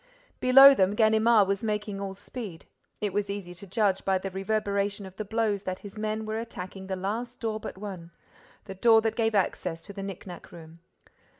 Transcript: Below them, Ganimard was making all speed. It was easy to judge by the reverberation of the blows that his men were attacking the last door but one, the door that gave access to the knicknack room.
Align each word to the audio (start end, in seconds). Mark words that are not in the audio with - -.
Below 0.39 0.73
them, 0.73 0.95
Ganimard 0.95 1.47
was 1.47 1.63
making 1.63 2.01
all 2.01 2.15
speed. 2.15 2.65
It 3.01 3.13
was 3.13 3.29
easy 3.29 3.53
to 3.53 3.67
judge 3.67 4.03
by 4.03 4.17
the 4.17 4.31
reverberation 4.31 5.05
of 5.05 5.15
the 5.15 5.23
blows 5.23 5.61
that 5.61 5.81
his 5.81 5.95
men 5.95 6.25
were 6.25 6.39
attacking 6.39 6.87
the 6.87 6.95
last 6.95 7.39
door 7.39 7.59
but 7.59 7.77
one, 7.77 8.09
the 8.65 8.73
door 8.73 9.01
that 9.03 9.15
gave 9.15 9.35
access 9.35 9.83
to 9.85 9.93
the 9.93 10.01
knicknack 10.01 10.51
room. 10.51 10.79